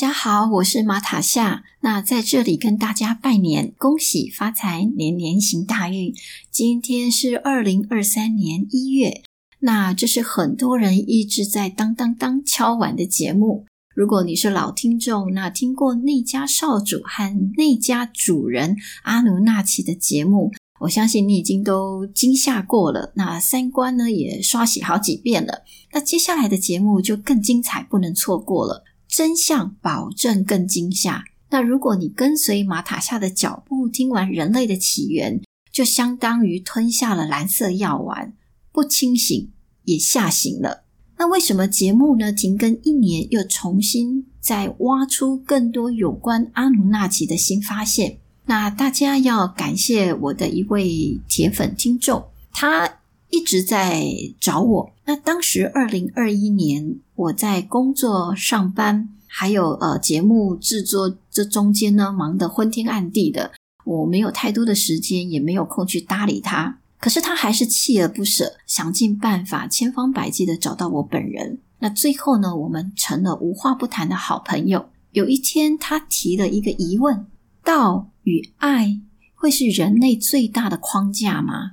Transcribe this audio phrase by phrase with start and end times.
[0.00, 1.62] 大家好，我是玛塔夏。
[1.80, 6.14] 那在这里跟大家拜年，恭喜发财，年年行大运。
[6.50, 9.20] 今天是二零二三年一月，
[9.58, 13.66] 那这是很多人一直在当当当敲碗的节目。
[13.94, 23.12] 如果你是老听众，那听过内家少主和内家主人阿努纳奇的节目，我相信你已经都惊吓过了。
[23.16, 25.64] 那三观呢也刷洗好几遍了。
[25.92, 28.84] 那接下来的节目就更精彩，不能错过了。
[29.10, 31.24] 真相保证更惊吓。
[31.50, 38.32] 那如果你跟随马塔夏的脚步，听完人类的起源，就相当于吞下了蓝色药丸，
[38.70, 39.50] 不清醒
[39.84, 40.84] 也吓醒了。
[41.18, 42.32] 那为什么节目呢？
[42.32, 48.18] 停更一年，又重新再挖出更多有关阿努纳奇的新发现？
[48.46, 52.99] 那大家要感谢我的一位铁粉听众，他
[53.30, 54.04] 一直在
[54.40, 54.92] 找我。
[55.06, 56.98] 那当时二零二一年。
[57.20, 63.52] 我在工作上班，还有呃节目制作这中间呢，忙得昏天暗地的，
[63.84, 66.78] 我没有太多的时间，也没有空去搭理他。
[66.98, 71.58] 可是他还是锲而不舍，想尽办法，千方百计的找到我本人。
[71.80, 74.86] 那最后呢，我们成了无话不谈的好朋友。
[75.12, 77.26] 有一天，他提了一个疑问：
[77.62, 78.98] 道与爱
[79.34, 81.72] 会是人类最大的框架吗？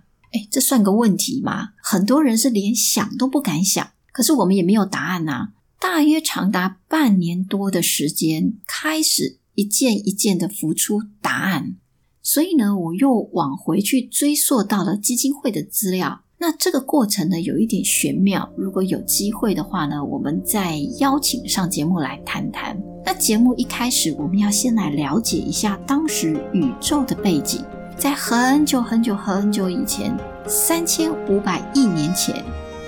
[0.52, 1.70] 这算个问题吗？
[1.82, 3.88] 很多人是连想都不敢想。
[4.12, 5.50] 可是我们也没有答案呐。
[5.80, 11.76] 大约长达半年多的时间，开始一件一件的浮出答案。
[12.24, 16.24] 所以呢，我又往回去追溯到了基金会的资料。
[16.40, 18.52] 那这个过程呢，有一点玄妙。
[18.58, 22.78] 如果有机会的话呢，我们再邀请上节目来谈谈。
[23.06, 27.64] 那节目一开始，我们要先来了解一下当时宇宙的背景。
[27.98, 30.16] 在很久很久很久以前，
[30.46, 32.46] 三千五百亿年前。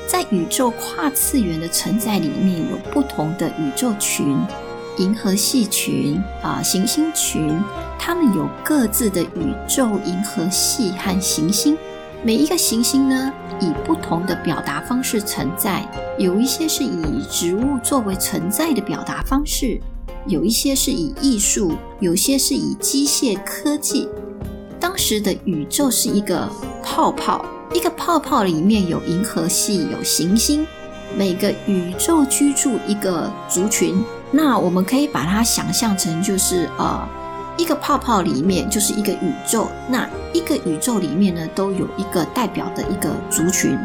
[0.07, 4.37] 在宇宙跨次元的存在里面，有不同的宇宙群、
[4.97, 7.59] 银河系群啊、行星群，
[7.97, 11.75] 它们有各自的宇宙银河系和行星。
[12.23, 15.83] 每一个行星呢，以不同的表达方式存在。
[16.19, 19.81] 有一些是以植物作为存在的表达方式，
[20.27, 24.07] 有一些是以艺术，有些是以机械科技。
[24.79, 26.49] 当时的宇宙是一个
[26.83, 27.43] 泡泡。
[27.71, 30.65] 一个泡泡里面有银河系，有行星，
[31.15, 34.03] 每个宇宙居住一个族群。
[34.31, 37.07] 那我们可以把它想象成就是呃，
[37.57, 39.67] 一个泡泡里面就是一个宇宙。
[39.87, 43.77] 那一个宇宙里面呢，都有一个代表的一个族群。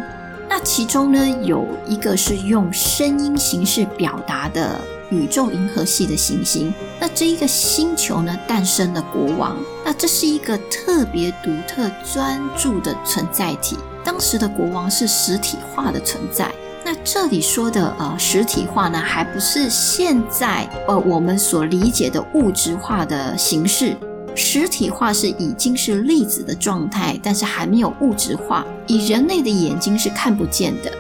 [0.49, 4.81] 那其中呢，有一个是用声音形式表达的。
[5.15, 9.57] 宇宙银河系的行星，那这一个星球呢，诞生了国王。
[9.85, 13.77] 那这是一个特别独特、专注的存在体。
[14.05, 16.51] 当时的国王是实体化的存在。
[16.85, 23.97] 那这里说的呃实体化呢，还不是现在呃我们所理解的物质化的形式。
[24.37, 30.93] 实体化是已经是粒子的状态，但是还没有物质化，以人类的眼睛是看不见的。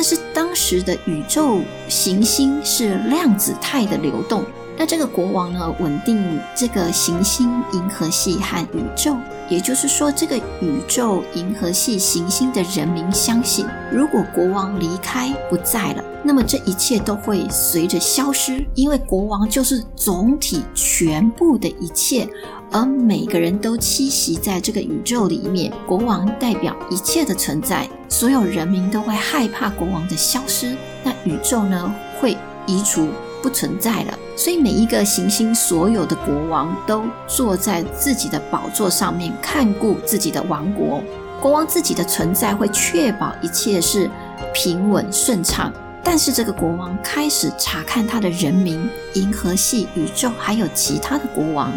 [0.00, 4.42] 但是当时的宇宙行星是量子态的流动，
[4.78, 9.14] 那这个国王呢，稳定这个行星银河系和宇宙，
[9.50, 22.26] 也就是说，这个宇宙银河系行星的人民相信，如果国王离开不在了，那么这一切都会随着消失，因为国王就是总体全部的一切。
[22.70, 32.36] 而每个人都栖息在这个宇宙里面，国王代表一切的存在，所有人民都会害怕国王的消失，那宇宙呢，会
[32.66, 33.08] 移除
[33.42, 34.16] 不存在了。
[34.40, 41.02] 所以每一个行星所有的国王都坐在自己的宝座上面，看顾自己的王国。
[41.38, 44.10] 国王自己的存在会确保一切是
[44.54, 45.70] 平稳顺畅，
[46.02, 51.70] 但是这个国王开始查看他的人民、银河系、宇宙，还有其他的国王。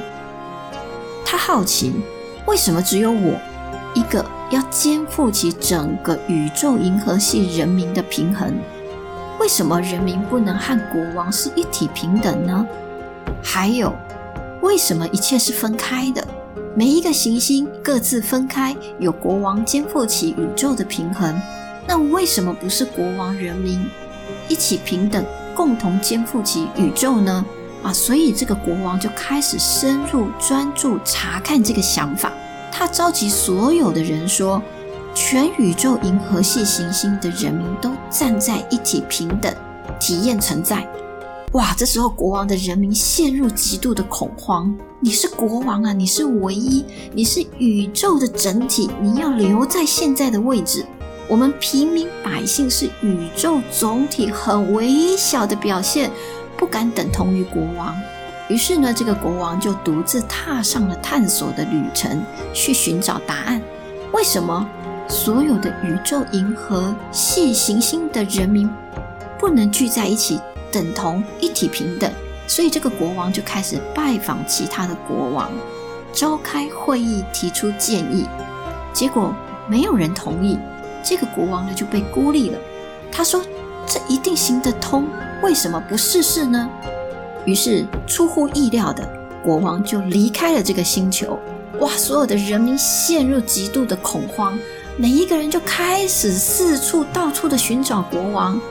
[1.26, 1.94] 他好奇，
[2.46, 3.38] 为什么只有我
[3.94, 8.58] 一个要肩负起整个宇宙银河系人民的平衡？
[9.44, 12.66] 为什么人民不能和国王是一体平等呢？
[13.44, 13.94] 还有，
[14.62, 16.26] 为什么一切是分开的？
[16.74, 21.38] 每一个行星各自分开，有国王肩负起宇宙的平衡，
[21.86, 23.86] 那为什么不是国王、人民
[24.48, 27.46] 一起平等，共同肩负起宇宙呢？
[27.84, 32.32] 啊，所以这个国王就开始深入专注查看这个想法。
[32.72, 34.64] 他召集所有的人说
[35.14, 39.54] ：“全宇宙银河系行星的人民都站在一起，平等
[40.00, 40.88] 体验存在。”
[41.54, 41.74] 哇！
[41.78, 44.76] 这时候国王的人民陷入极度的恐慌。
[45.00, 46.84] 你是国王啊，你是唯一，
[47.14, 50.84] 你是宇宙的整体，你要留在现在的位置。
[51.28, 56.10] 我们平民百姓是宇宙总体很微小的表现。
[56.58, 57.96] 不敢等同于国王，
[58.48, 62.24] 于是呢，这个国王就独自踏上了探索的旅程，
[62.54, 63.62] 去寻找答案。
[64.14, 64.66] 为什么
[65.08, 68.70] 所有的宇宙银河系行星的人民
[69.38, 70.40] 不能聚在一起，
[70.72, 72.12] 等同一体平等？
[72.48, 75.52] 所以这个国王就开始拜访其他的国王，
[76.12, 78.26] 召开会议，提出建议。
[78.92, 79.34] 结果
[79.68, 80.58] 没有人同意，
[81.04, 82.58] 这个国王呢就被孤立了。
[83.12, 83.42] 他说
[83.86, 85.08] ：“这一定行得通。”
[85.44, 86.70] 为什么不试试呢？
[87.46, 89.08] 于是出乎意料的，
[89.44, 91.38] 国王就离开了这个星球。
[91.80, 91.90] 哇！
[91.98, 94.58] 所有的人民陷入极度的恐慌，
[94.96, 98.62] 每一个人就开始四处到处的寻找国王。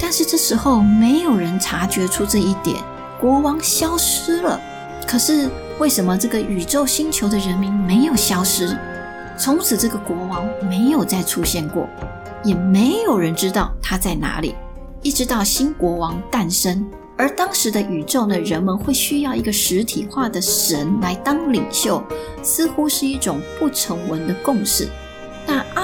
[0.00, 2.76] 但是这时候没有人察觉出这一点，
[3.20, 4.60] 国王消失了。
[5.06, 8.76] 可是为什么这个宇宙星球的人民没有消失？
[9.38, 11.88] 从此这个国王没有再出现过，
[12.42, 14.54] 也没有人知道他在哪里。
[15.02, 16.84] 一直到新国王诞生，
[17.16, 22.02] 而当时的宇宙呢，人们会需要一个实体化的神来当领袖，
[22.42, 24.88] 似乎是一种不成文的共识。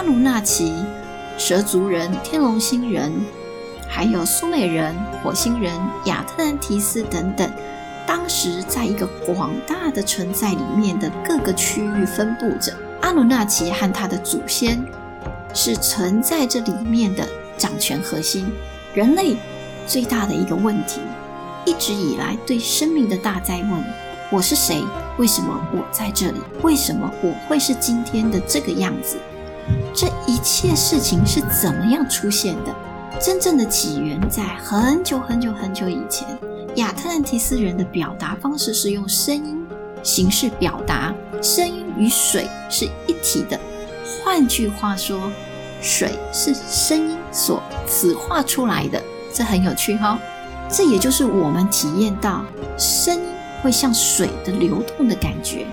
[0.06, 0.72] 阿努纳奇、
[1.36, 3.12] 蛇族人、天龙星人，
[3.88, 5.74] 还有苏美人、火星人、
[6.04, 7.50] 亚特兰提斯等等，
[8.06, 12.72] 当时在一个广大的存在里面的各个区域分布着。
[13.00, 14.80] 阿努纳奇和他的祖先
[15.52, 17.26] 是存在这里面的
[17.58, 18.46] 掌权核心。
[18.94, 19.36] 人类
[19.88, 21.00] 最大的一个问题，
[21.64, 23.84] 一直以来对生命的大灾问：
[24.30, 24.84] 我是谁？
[25.18, 26.40] 为什么我在这里？
[26.62, 29.16] 为什么我会是今天的这个样子？
[29.96, 32.74] 这一切事情是怎么样出现的？
[33.18, 36.28] 真正的起源在很久很久很久以前，
[36.74, 39.66] 亚特兰提斯人的表达方式是用声音
[40.02, 43.58] 形式表达，声音与水是一体的。
[44.22, 45.18] 换句话说，
[45.80, 49.02] 水是声音所此化出来的，
[49.32, 50.18] 这很有趣哈、哦。
[50.68, 52.44] 这也就是我们体验到
[52.76, 53.22] 声音
[53.62, 55.66] 会像水的流动的感觉。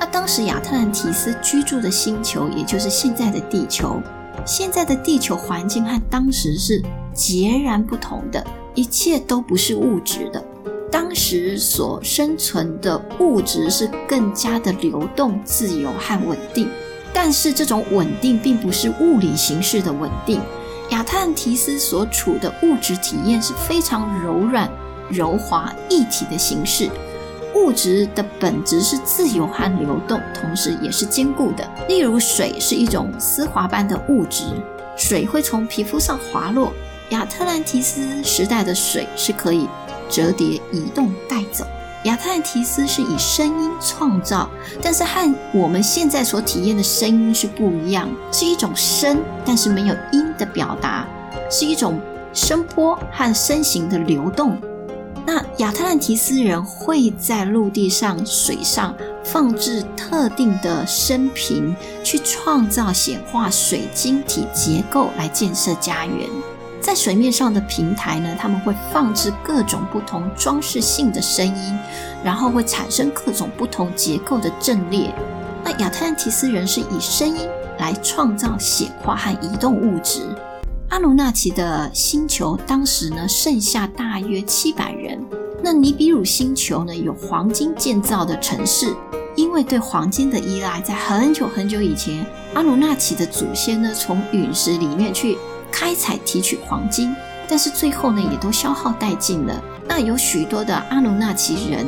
[0.00, 4.00] 那当时亚特兰提斯居住的星球，也就是现在的地球，
[4.46, 6.82] 现在的地球环境和当时是
[7.12, 8.42] 截然不同的，
[8.74, 10.42] 一切都不是物质的。
[10.90, 16.66] 当时所生存的物质是更加的流动、自由和稳定。
[17.12, 20.40] 但是这种稳定并不是物理形式的稳定。
[20.90, 24.70] 亚特兰提斯所处的物质体验是非常柔软、
[25.10, 26.88] 柔滑、一体的形式。
[27.60, 31.68] 物质的本质是自由和流动，同时也是坚固的。
[31.88, 34.44] 例如，水是一种丝滑般的物质，
[34.96, 36.72] 水会从皮肤上滑落。
[37.10, 39.68] 亚特兰提斯时代的水是可以
[40.08, 41.66] 折叠、移动、带走。
[42.04, 44.48] 亚特兰提斯是以声音创造，
[44.80, 51.06] 但是和我们现在所体验的声音是不一样，是一种声，但是没有音的表达，
[51.50, 52.00] 是一种
[52.32, 54.56] 声波和声形的流动。
[55.26, 66.28] 那亚特兰提斯人会在陆地上、水上放置特定的声频，去创造显化水晶体结构来建设家园。
[66.80, 71.78] 在水面上的平台呢，他们会放置各种不同装饰性的声音，
[72.24, 75.14] 然后会产生各种不同结构的阵列。
[75.62, 77.46] 那亚特兰提斯人是以声音
[77.78, 80.22] 来创造显化和移动物质。
[80.90, 85.24] 阿努纳奇的星球当时呢，剩下大约七百人。
[85.62, 88.92] 那尼比鲁星球呢，有黄金建造的城市，
[89.36, 95.38] 因为对黄金的依赖，在很久很久以前，阿努纳奇的祖先呢，从陨石里面去。
[95.72, 97.14] 开采提取黄金，
[97.48, 99.62] 但是最后呢，也都消耗殆尽了。
[99.86, 101.86] 那有许多的阿努纳奇人，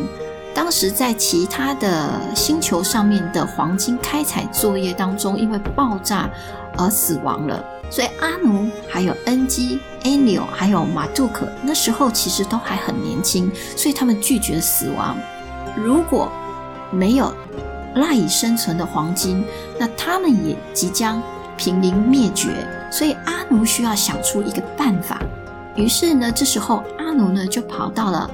[0.55, 6.31] 当时在其他的星球上面的黄金开采作业当中，因为爆炸
[6.79, 7.63] 而死亡了。
[7.93, 15.15] 所以阿努、还有恩基、埃纽、还有马杜克，那时候其实都还很年轻，所以他们拒绝死亡。
[15.77, 16.33] 如果
[16.91, 17.31] 没有
[17.97, 19.45] 赖以生存的黄金，
[19.79, 21.23] 那他们也即将
[21.55, 22.67] 濒临灭绝。
[22.91, 25.21] 所以阿努需要想出一个办法，
[25.77, 28.31] 于是呢，这时候阿努呢就跑到了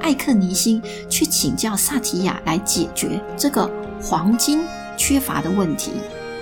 [0.00, 3.68] 艾克尼星去请教萨提亚来解决这个
[4.00, 4.64] 黄金
[4.96, 5.94] 缺乏的问题。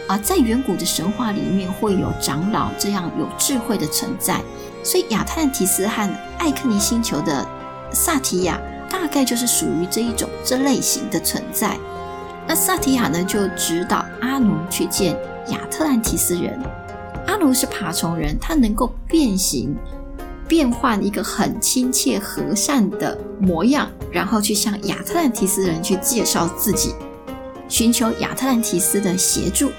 [0.09, 4.41] 而在远古的神话里面，会有长老这样有智慧的存在，
[4.83, 7.47] 所以亚特兰提斯和艾克尼星球的
[7.93, 8.59] 萨提亚
[8.91, 11.77] 大概就是属于这一种这类型的存在。
[12.47, 15.15] 那萨提亚呢，就指导阿奴去见
[15.49, 16.59] 亚特兰提斯人。
[17.27, 19.77] 阿奴是爬虫人，他能够变形，
[20.49, 26.95] 变换一个很亲切和善的模样，然后去向亚特兰提斯人去介绍自己，
[27.69, 29.71] 寻求亚特兰提斯的协助。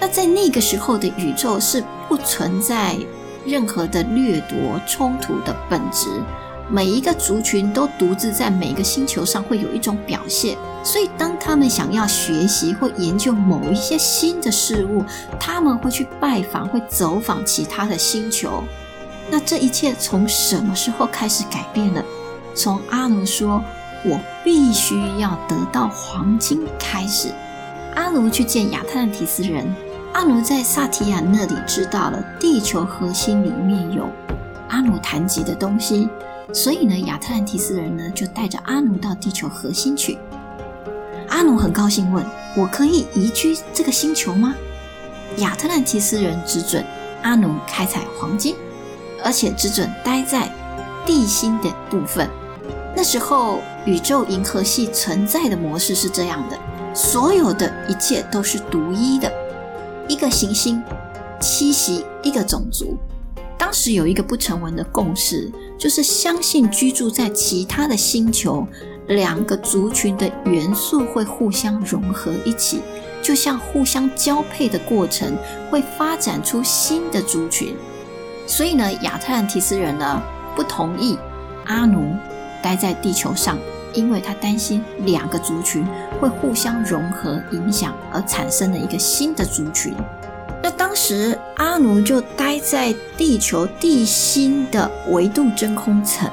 [0.00, 2.96] 那在那个时候的宇宙是不存在
[3.44, 6.08] 任何的掠夺冲突的本质。
[6.70, 15.02] 每一个族群都独自在每个星球上会有一种表现，所以当他们想要学习或研究某一些新的事物，
[15.40, 18.62] 他们会去拜访，会走访其他的星球。
[19.30, 22.04] 那这一切从什么时候开始改变了？
[22.54, 23.64] 从阿奴说
[24.04, 27.30] “我必须要得到黄金”开始。
[27.94, 29.74] 阿奴去见亚特兰提斯人，
[30.12, 34.08] 阿努在萨提亚那里知道了地球核心里面有
[34.68, 36.08] 阿努谈及的东西。
[36.52, 40.18] 所以呢，亚特兰提斯人呢就带着阿努到地球核心去。
[41.28, 42.24] 阿努很高兴问
[42.56, 44.54] ：“我可以移居这个星球吗？”
[45.38, 46.82] 亚特兰提斯人只准
[47.22, 48.56] 阿努开采黄金，
[49.22, 50.50] 而且只准待在
[51.04, 52.28] 地心的部分。
[52.96, 56.58] 那时候，宇宙银河系存在的模式是这样的：
[56.94, 59.30] 所有的一切都是独一的，
[60.08, 60.82] 一个行星
[61.40, 62.96] 栖息一个种族。
[63.56, 68.66] 当时有一个不成文的共识，就是相信居住在其他的星球，
[69.08, 72.80] 两个族群的元素会互相融合一起，
[73.20, 75.36] 就像互相交配的过程，
[75.70, 77.74] 会发展出新的族群。
[78.46, 80.22] 所以呢，亚特兰提斯人呢
[80.56, 81.18] 不同意
[81.66, 82.16] 阿努
[82.62, 83.58] 待在地球上，
[83.92, 85.86] 因为他担心两个族群
[86.20, 89.94] 会互相融合影响，而产生了一个新的族群。
[90.60, 96.28] 那当时阿奴就待在地球地心的维度真空层，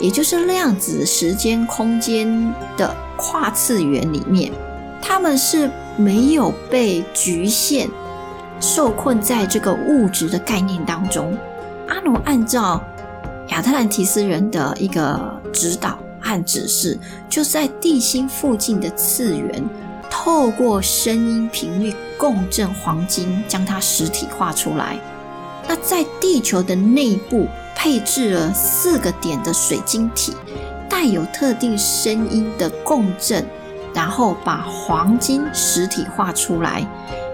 [0.00, 4.52] 也就是量子时间空间的跨次元里面，
[5.00, 7.88] 他们是没有被局限、
[8.60, 11.36] 受困在这个物质的概念当中。
[11.88, 12.82] 阿奴按照
[13.50, 16.98] 亚特兰提斯人的一个指导和指示，
[17.28, 19.64] 就在地心附近的次元。
[20.10, 24.98] 透过声音频率共振黄金，将它实体化出来。
[25.68, 27.46] 那在地球的内部
[27.76, 30.34] 配置了四个点的水晶体，
[30.88, 33.44] 带有特定声音的共振，
[33.94, 36.86] 然后把黄金实体化出来。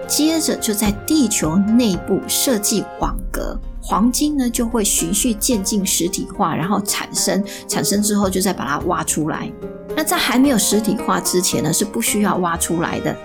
[0.05, 9.51] 接着就在地球内部设计网格，黄金呢就会循序渐进实体化，然后产生，产生之后就再把它挖出来。
[9.95, 13.15] 那在还没有实体化之前呢，是不需要挖出来的，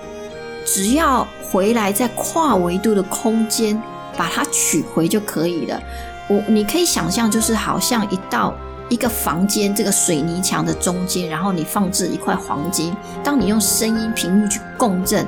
[0.66, 3.80] 只要回来在跨维度的空间
[4.18, 5.80] 把它取回就可以了。
[6.28, 8.54] 我你可以想象，就是好像一道
[8.90, 15.26] 一个房间这个水泥墙的中间，然后你放置一块黄金，当你用声音频率去共振，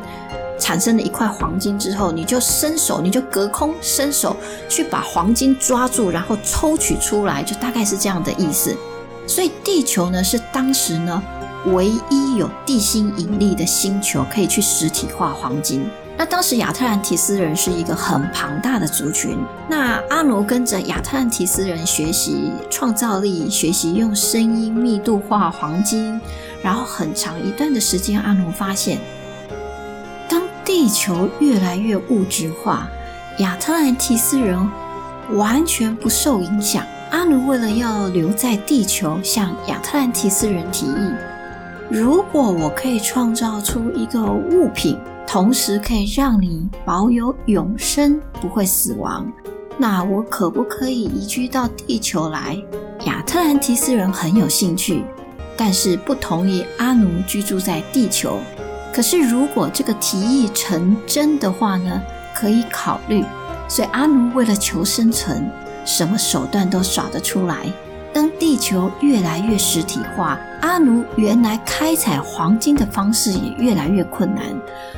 [0.63, 4.37] 产生了一块黄金之后，你就伸手，你就隔空伸手
[4.69, 8.77] 去把黄金抓住，然后抽取出来，就大概是这样的意思。
[9.27, 11.21] 所以地球呢，是当时呢
[11.67, 15.85] 唯一有地心引力的星球，可以去实体化黄金。
[16.17, 19.37] 那当时亚特兰提斯人是一个很庞大的族群。
[19.69, 26.21] 那阿奴跟着亚特兰提斯人学习创造力，学习用声音密度化黄金。
[26.63, 28.99] 然后很长一段的时间，阿奴发现，
[30.75, 32.89] 地球越来越物质化，
[33.41, 34.59] 亚特兰提斯人
[35.35, 36.83] 完全不受影响。
[37.11, 41.13] 阿努为了要留在地球，向亚特兰提斯人提议：
[41.91, 49.31] 如果我可以创造出一个物品，同时可以让你保有永生，不会死亡，
[49.77, 52.57] 那我可不可以移居到地球来？
[53.05, 55.05] 亚特兰提斯人很有兴趣，
[55.55, 58.39] 但是不同意阿努居住在地球。
[58.93, 62.01] 可是如果这个提议成真的话呢？
[62.35, 63.25] 可以考虑。
[63.69, 65.51] 所以阿奴为了求生存。
[65.85, 67.67] 什么手段都耍得出来。
[68.13, 74.45] 当地球越来越实体化，阿奴原来开采黄金的方式也越来越困难，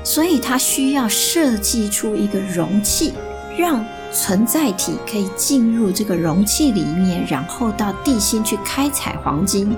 [0.03, 3.15] 所以他需要设计出一个容器，
[3.57, 3.83] 让
[4.13, 9.75] 存在体可以进入这个容器里面，然后到地心去开采黄金。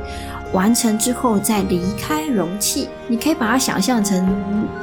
[0.57, 2.89] 完成之后再离开容器。
[3.09, 4.27] 你可以把它想象成，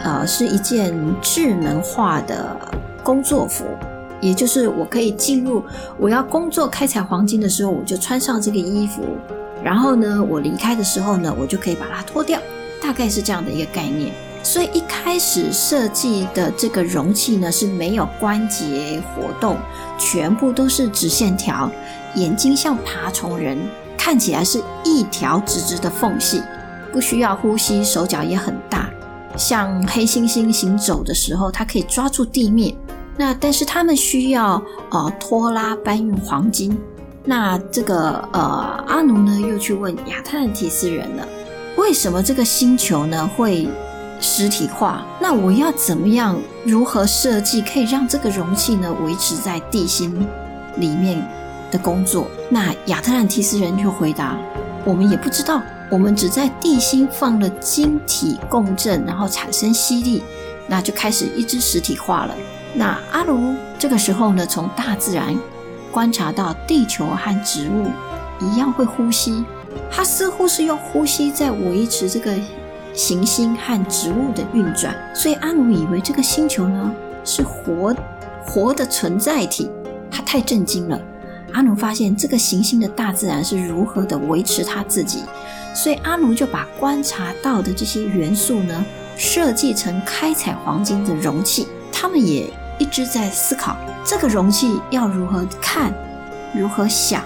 [0.04, 2.56] 呃，是一件智能化的
[3.04, 3.66] 工作服。
[4.22, 5.64] 也就是我可以进入，
[5.98, 9.02] 我要工作开采黄金的时候，我就穿上这个衣服，
[9.64, 12.40] 然后呢，我离开的时候呢，我就可以把它脱掉，
[12.80, 14.14] 大概是这样的一个概念。
[14.44, 19.58] 所以一开始设计的这个容器呢，是没有关节活动，
[19.98, 21.70] 全部都是直线条，
[22.16, 23.58] 眼睛像爬虫人，
[24.04, 26.44] 看起来是一条直直的缝隙，
[26.92, 28.90] 不需要呼吸，手脚也很大，
[29.38, 32.76] 像黑猩猩行走的时候，它可以抓住地面。
[33.16, 36.78] 那但是他们需要呃拖拉搬运黄金。
[37.24, 41.26] 那这个呃阿奴呢又去问亚特兰提斯人了，
[41.78, 43.70] 为什么这个星球呢会
[44.20, 45.06] 实体化？
[45.22, 50.28] 那我要怎么样如何设计可以让这个容器呢维持在地心
[50.76, 51.26] 里面
[51.74, 52.28] 的工作？
[52.50, 54.38] 那亚特兰提斯人就回答：
[54.86, 60.22] 我们也不知道，我们只在地心放了晶体共振，然后产生吸力，
[60.68, 62.36] 那就开始一直实体化了。
[62.76, 65.36] 那阿努这个时候呢，从大自然
[65.92, 67.88] 观察到地球和植物
[68.40, 69.44] 一样会呼吸，
[69.90, 72.32] 他似乎是用呼吸在维持这个
[72.94, 76.92] 行星和植物的运转，所以阿努以为这个星球呢
[77.26, 77.96] 是活
[78.46, 79.72] 活的存在体，
[80.12, 81.00] 他太震惊了。
[81.54, 85.24] 阿奴发现这个行星的大自然是如何的维持它自己，
[85.74, 88.86] 所以阿奴就把观察到的这些元素呢
[89.18, 92.52] 设计成开采黄金的容器，他们也。
[92.80, 95.94] 一直在思考这个容器要如何看，
[96.54, 97.24] 如何想，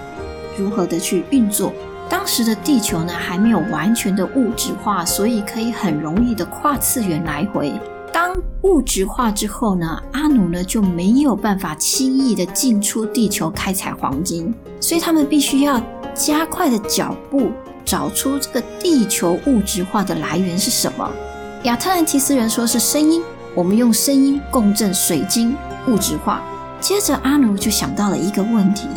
[0.58, 1.72] 如何的去运作。
[2.08, 7.72] 当时的地球呢还没有完全的物质化，所以可以很容易的跨次元来回。
[8.20, 15.80] 当物质化之后呢，阿努呢就没有办法轻易的进出地球开采黄金，所以他们必须要
[16.16, 17.52] 加快的脚步，
[17.84, 21.08] 找出这个地球物质化的来源是什么。
[21.62, 23.22] 亚特兰提斯人说是声音。
[23.54, 25.56] 我们用声音共振水晶
[25.86, 26.42] 物质化。
[26.80, 28.88] 接着，阿努就想到了一个问题：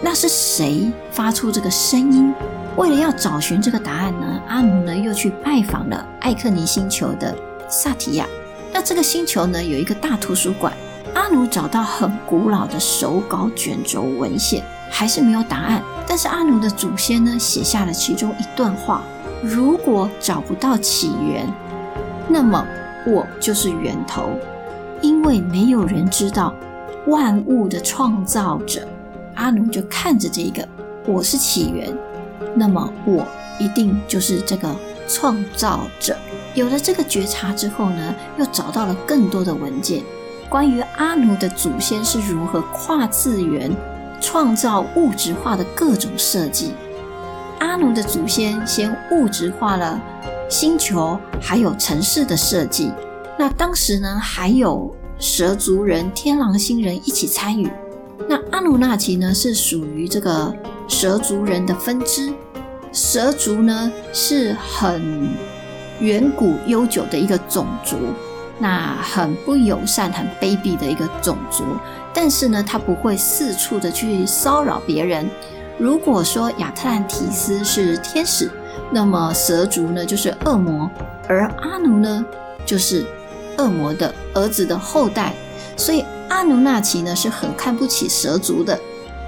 [0.00, 2.32] 那是谁发出这个声音？
[2.76, 7.36] 为了要找寻这个答案呢，阿努呢又去拜访了艾克尼星球的
[7.68, 8.24] 萨提亚。
[8.72, 10.72] 那这个星球呢有一个大图书馆，
[11.14, 15.82] 阿努找到很古老的手稿卷轴文献，还是没有答案。
[16.06, 19.02] 但是阿努的祖先呢写下了其中一段话：
[19.42, 21.46] 如果找不到起源，
[22.28, 22.66] 那么。
[23.04, 24.30] 我就是源头，
[25.00, 26.54] 因为没有人知道
[27.08, 28.86] 万物的创造者。
[29.34, 30.68] 阿努就看着这个，
[31.04, 31.92] 我是起源，
[32.54, 33.26] 那么我
[33.58, 34.72] 一定就是这个
[35.08, 36.16] 创造者。
[36.54, 40.02] 有了这个觉察之后呢，又找到了更多的文件，
[40.48, 43.74] 关于阿努的祖先是如何跨次元
[44.20, 46.72] 创造物质化的各种设计。
[47.58, 50.00] 阿努的祖先先物质化了。
[50.50, 52.92] 星球还有城市的设计，
[53.38, 57.70] 那当时呢还有蛇族人、天狼星人一起参与。
[58.28, 60.54] 那阿努纳奇呢是属于这个
[60.86, 62.30] 蛇族人的分支。
[62.92, 65.30] 蛇族呢是很
[66.02, 67.96] 远古悠久的一个种族，
[68.58, 71.64] 那很不友善、很卑鄙的一个种族。
[72.12, 75.26] 但是呢，他不会四处的去骚扰别人。
[75.78, 78.50] 如果说亚特兰提斯是天使。
[78.94, 80.90] 那么蛇族呢，就是恶魔，
[81.26, 82.26] 而阿努呢，
[82.66, 83.06] 就是
[83.56, 85.32] 恶魔的儿子的后代，
[85.78, 88.78] 所以阿努纳奇呢是很看不起蛇族的。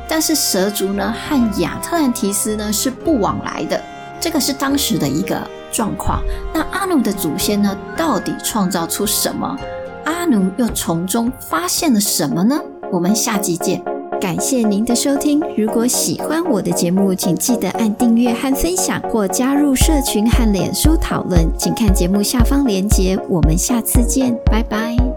[0.06, 3.82] 但是蛇族呢和亚特兰提斯呢是不往来的，
[4.20, 5.40] 这个是当时的一个
[5.74, 6.22] 状况。
[6.54, 9.58] 那阿奴的祖先呢，到底创造出什么？
[10.04, 12.60] 阿奴又从中发现了什么呢？
[12.92, 13.82] 我们下集见。
[14.20, 15.42] 感谢您的收听。
[15.56, 21.46] 如果喜欢我的节目，请记得按订阅和分享，或加入社群和脸书讨论。
[21.58, 23.18] 请看节目下方连接。
[23.28, 25.13] 我们下次见，拜拜。